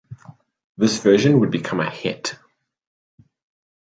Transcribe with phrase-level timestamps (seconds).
[0.77, 2.35] This version would become a hit.